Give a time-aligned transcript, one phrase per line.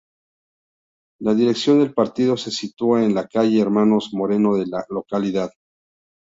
[1.21, 5.51] La dirección del partido se sitúa en la Calle hermanos Moreno de la localidad.